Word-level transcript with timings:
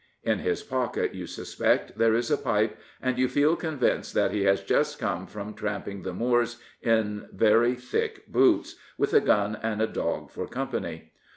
In 0.23 0.39
his 0.39 0.63
pocket, 0.63 1.13
you 1.13 1.27
suspect, 1.27 1.95
there 1.99 2.15
is 2.15 2.31
a 2.31 2.37
pipe, 2.37 2.75
and 3.03 3.19
you 3.19 3.27
feel 3.27 3.55
convinced 3.55 4.15
that 4.15 4.31
he 4.31 4.45
has 4.45 4.63
just 4.63 4.97
come 4.97 5.27
from 5.27 5.53
tramping 5.53 6.01
the 6.01 6.11
moors 6.11 6.57
in 6.81 7.29
very 7.31 7.75
thick 7.75 8.25
boots, 8.25 8.77
with 8.97 9.13
a 9.13 9.21
gun 9.21 9.59
and 9.61 9.79
a 9.79 9.85
dog 9.85 10.31
for 10.31 10.47
company. 10.47 11.11